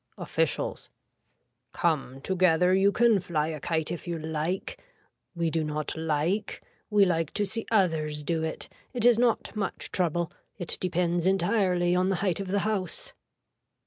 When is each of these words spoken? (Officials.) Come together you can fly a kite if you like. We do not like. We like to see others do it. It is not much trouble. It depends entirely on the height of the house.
(Officials.) 0.17 0.89
Come 1.73 2.21
together 2.21 2.73
you 2.73 2.91
can 2.91 3.19
fly 3.19 3.49
a 3.49 3.59
kite 3.59 3.91
if 3.91 4.07
you 4.07 4.17
like. 4.17 4.83
We 5.35 5.51
do 5.51 5.63
not 5.63 5.95
like. 5.95 6.63
We 6.89 7.05
like 7.05 7.31
to 7.35 7.45
see 7.45 7.67
others 7.69 8.23
do 8.23 8.41
it. 8.41 8.67
It 8.93 9.05
is 9.05 9.19
not 9.19 9.55
much 9.55 9.91
trouble. 9.91 10.31
It 10.57 10.75
depends 10.79 11.27
entirely 11.27 11.95
on 11.95 12.09
the 12.09 12.15
height 12.25 12.39
of 12.39 12.47
the 12.47 12.61
house. 12.65 13.13